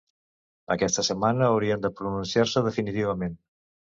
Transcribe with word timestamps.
Aquesta 0.75 1.03
setmana 1.09 1.45
haurien 1.49 1.83
de 1.83 1.91
pronunciar-se 1.99 2.65
definitivament. 2.69 3.37